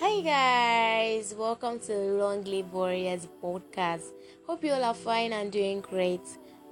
[0.00, 4.12] Hi guys, welcome to Long Live Warriors podcast.
[4.46, 6.20] Hope you all are fine and doing great.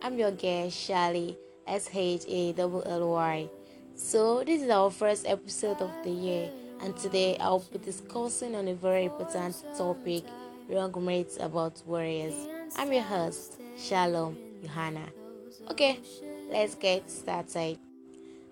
[0.01, 1.37] I'm your guest Shally
[1.67, 3.49] S H A L L Y.
[3.97, 6.51] So this is our first episode of the year,
[6.81, 10.23] and today I'll be discussing on a very important topic:
[10.69, 12.47] wrong myths about warriors.
[12.77, 15.07] I'm your host Shalom Johanna.
[15.73, 15.99] Okay,
[16.49, 17.79] let's get started.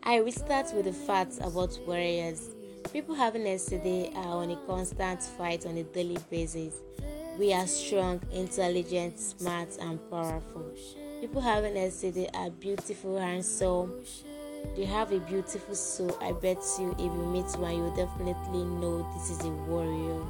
[0.02, 2.50] I will start with the facts about warriors.
[2.94, 6.74] People having SCD are uh, on a constant fight on a daily basis.
[7.36, 10.72] We are strong, intelligent, smart, and powerful.
[11.20, 14.00] People having SCD are beautiful, handsome.
[14.76, 16.16] They have a beautiful soul.
[16.20, 20.22] I bet you, if you meet one, you definitely know this is a warrior.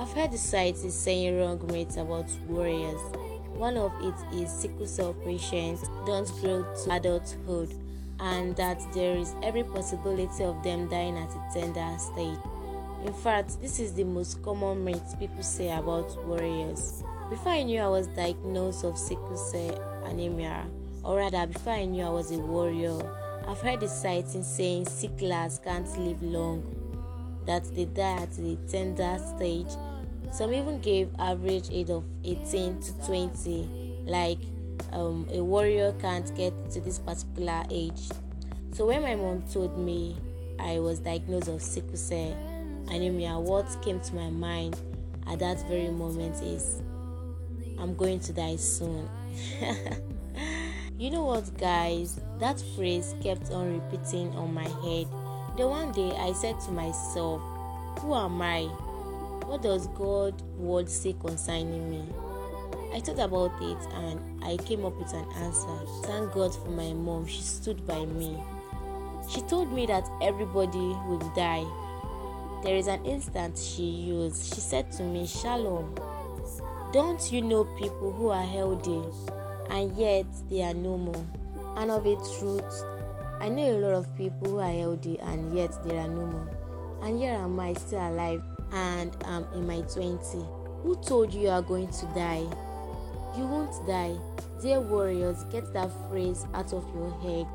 [0.00, 3.02] I've heard the saying wrong myths about warriors.
[3.52, 7.81] One of it is sickle cell patients don't grow to adulthood
[8.22, 12.38] and that there is every possibility of them dying at a tender stage.
[13.04, 17.02] In fact, this is the most common myth people say about warriors.
[17.28, 20.64] Before I knew I was diagnosed of sickle cell anemia,
[21.02, 23.00] or rather, before I knew I was a warrior,
[23.48, 26.62] I've heard the sighting saying sicklers can't live long,
[27.44, 29.74] that they die at the tender stage.
[30.30, 34.38] Some even gave average age of 18 to 20, like
[34.92, 38.08] um, a warrior can't get to this particular age.
[38.72, 40.16] So when my mom told me
[40.58, 42.36] I was diagnosed of sickle cell
[42.88, 44.80] anemia, what came to my mind
[45.26, 46.82] at that very moment is
[47.78, 49.08] I'm going to die soon.
[50.98, 52.20] you know what, guys?
[52.38, 55.08] That phrase kept on repeating on my head.
[55.56, 57.40] The one day I said to myself,
[58.00, 58.62] Who am I?
[59.46, 62.04] What does God word say concerning me?
[62.94, 65.78] I thought about it and I came up with an answer.
[66.04, 68.42] Thank God for my mom, she stood by me.
[69.30, 71.64] She told me that everybody will die.
[72.62, 74.54] There is an instant she used.
[74.54, 75.94] She said to me, Shalom,
[76.92, 79.02] don't you know people who are healthy
[79.70, 81.26] and yet they are no more?
[81.76, 82.84] And of a truth,
[83.40, 86.48] I know a lot of people who are healthy and yet they are no more.
[87.02, 90.46] And here am I still alive and I'm in my 20s.
[90.82, 92.46] Who told you you are going to die?
[93.36, 94.16] You won't die.
[94.60, 97.46] Dear warriors, get that phrase out of your head.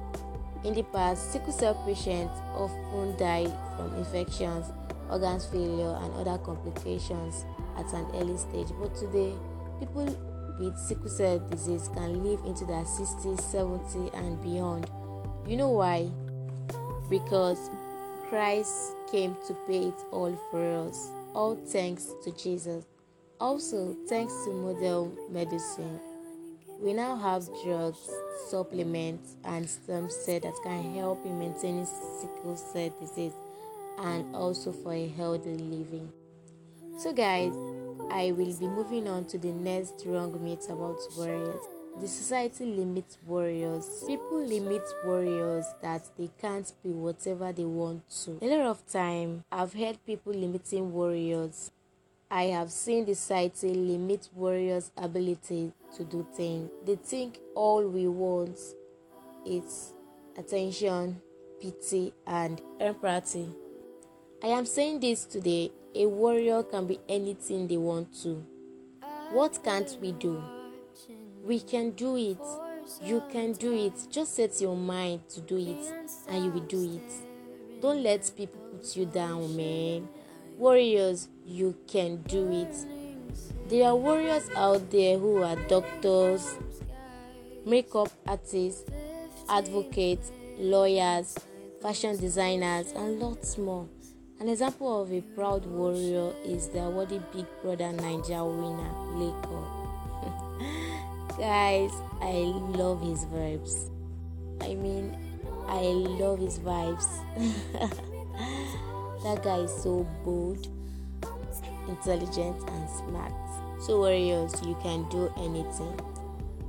[0.63, 4.66] In the past, sickle cell patients often died from infections,
[5.09, 7.45] organs failure, and other complications
[7.77, 8.67] at an early stage.
[8.79, 9.35] But today,
[9.79, 10.05] people
[10.59, 14.89] with sickle cell disease can live into their 60s, 70s, and beyond.
[15.47, 16.09] You know why?
[17.09, 17.69] Because
[18.29, 21.09] Christ came to pay it all for us.
[21.35, 22.83] All thanks to Jesus.
[23.39, 25.99] Also, thanks to modern medicine,
[26.79, 28.09] we now have drugs,
[28.49, 33.33] supplements, and stem cells that can help in maintaining sickle cell disease
[33.99, 36.11] and also for a healthy living.
[36.97, 37.53] So, guys,
[38.11, 41.61] I will be moving on to the next wrong myth about warriors.
[42.01, 44.03] The society limits warriors.
[44.07, 48.39] People limit warriors that they can't be whatever they want to.
[48.41, 51.71] A lot of time, I've heard people limiting warriors
[52.29, 56.69] I have seen the society limit warriors' ability to do things.
[56.85, 58.59] They think all we want
[59.45, 59.93] is
[60.37, 61.21] attention,
[61.61, 63.47] pity, and empathy.
[64.43, 68.45] I am saying this today a warrior can be anything they want to.
[69.31, 70.43] What can't we do?
[71.45, 72.41] We can do it.
[73.01, 73.93] You can do it.
[74.09, 77.81] Just set your mind to do it and you will do it.
[77.81, 80.09] Don't let people put you down, man.
[80.57, 82.75] Warriors, you can do it.
[83.69, 86.57] There are warriors out there who are doctors,
[87.63, 88.90] makeup artists,
[89.47, 91.38] advocates, lawyers,
[91.79, 93.88] fashion designers, and lots more.
[94.40, 99.67] An example of a proud warrior is the awarded Big Brother Naija winner, Laycon.
[101.38, 103.91] Guys, I love his vibes.
[104.62, 105.16] I mean,
[105.67, 107.06] I love his vibes.
[109.27, 110.69] that guy is so bold,
[111.90, 113.34] intelligent, and smart.
[113.81, 115.99] So, warriors, you can do anything.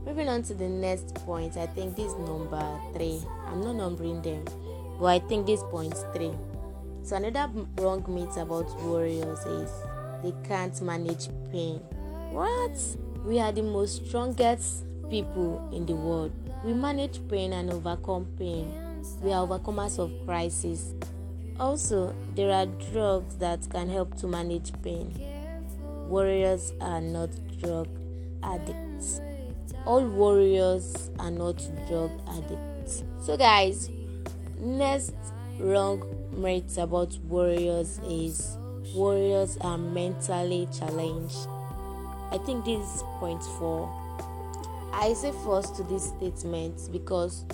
[0.05, 3.23] Moving on to the next point, I think this number three.
[3.47, 4.44] I'm not numbering them,
[4.99, 6.33] but I think this point's three.
[7.05, 9.71] So, another wrong myth about warriors is
[10.25, 11.79] they can't manage pain.
[12.33, 12.77] What?
[13.25, 16.33] We are the most strongest people in the world.
[16.65, 18.73] We manage pain and overcome pain.
[19.23, 20.94] We are overcomers of crisis.
[21.61, 25.13] Also, there are drugs that can help to manage pain.
[26.07, 27.89] Warriors are not drug
[28.43, 29.21] addicts.
[29.85, 31.57] All warriors are not
[31.89, 33.03] drug addicts.
[33.21, 33.91] So, guys,
[34.61, 35.15] next
[35.59, 38.57] wrong myth about warriors is
[38.95, 41.49] warriors are mentally challenged.
[42.31, 43.93] I think this is point four.
[44.93, 47.45] I say first to this statement because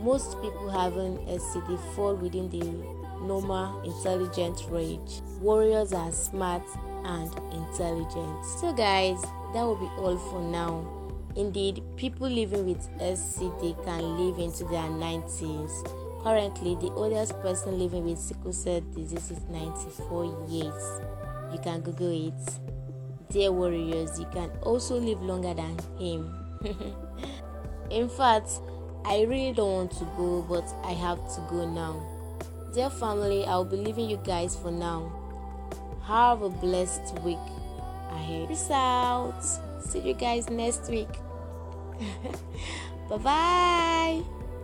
[0.00, 5.20] most people having SCD fall within the normal intelligent range.
[5.40, 6.62] Warriors are smart
[7.04, 8.44] and intelligent.
[8.44, 9.20] So, guys,
[9.54, 10.86] that will be all for now.
[11.36, 16.22] Indeed, people living with SCD can live into their 90s.
[16.22, 21.00] Currently, the oldest person living with sickle cell disease is 94 years.
[21.52, 22.60] You can Google it.
[23.30, 26.34] Dear warriors, you can also live longer than him.
[27.90, 28.50] In fact,
[29.04, 32.17] I really don't want to go, but I have to go now.
[32.72, 35.10] Dear family, I'll be leaving you guys for now.
[36.04, 37.38] Have a blessed week
[38.10, 38.48] ahead.
[38.48, 39.42] Peace out.
[39.80, 41.08] See you guys next week.
[43.08, 44.37] bye bye.